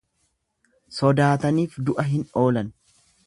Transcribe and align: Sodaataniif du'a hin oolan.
Sodaataniif 0.99 1.77
du'a 1.89 2.07
hin 2.13 2.25
oolan. 2.45 2.73